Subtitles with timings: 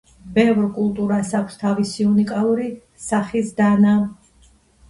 [0.35, 2.73] ბევრ კულტურას აქვს თავისი უნიკალური
[3.07, 3.95] სახის დანა.